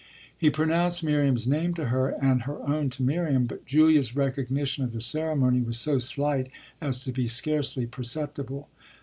[0.35, 4.93] He pronounced Miriam's name to her and her own to Miriam, but Julia's recognition of
[4.93, 6.49] the ceremony was so slight
[6.81, 8.67] as to be scarcely perceptible.